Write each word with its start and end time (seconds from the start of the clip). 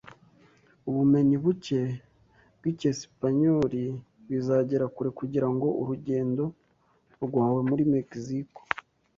Ubumenyi 0.89 1.35
buke 1.43 1.81
bw'Icyesipanyoli 2.57 3.83
bizagera 4.27 4.85
kure 4.95 5.09
kugira 5.19 5.47
ngo 5.53 5.67
urugendo 5.81 6.43
rwawe 7.23 7.59
muri 7.69 7.83
Mexico 7.93 8.59